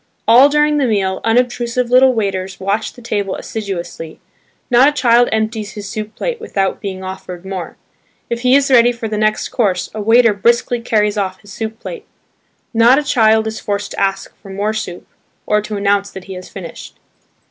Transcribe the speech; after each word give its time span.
All 0.27 0.49
during 0.49 0.77
the 0.77 0.87
meal 0.87 1.21
unobtrusive 1.23 1.91
little 1.91 2.11
waiters 2.15 2.59
watch 2.59 2.93
the 2.93 3.03
table 3.03 3.35
assiduously; 3.35 4.19
not 4.71 4.89
a 4.89 4.91
child 4.91 5.29
empties 5.31 5.73
his 5.73 5.87
soup 5.87 6.15
plate 6.15 6.41
without 6.41 6.81
being 6.81 7.03
offered 7.03 7.45
more; 7.45 7.77
if 8.27 8.39
he 8.39 8.55
is 8.55 8.71
ready 8.71 8.91
for 8.91 9.07
the 9.07 9.15
next 9.19 9.49
course 9.49 9.91
a 9.93 10.01
waiter 10.01 10.33
briskly 10.33 10.81
carries 10.81 11.19
off 11.19 11.39
his 11.41 11.53
soup 11.53 11.79
plate. 11.79 12.07
Not 12.73 12.97
a 12.97 13.03
child 13.03 13.45
is 13.45 13.59
forced 13.59 13.91
to 13.91 13.99
ask 13.99 14.35
for 14.37 14.49
more 14.49 14.73
soup, 14.73 15.05
or 15.45 15.61
to 15.61 15.77
announce 15.77 16.09
that 16.09 16.23
he 16.23 16.33
has 16.33 16.49
finished. 16.49 16.95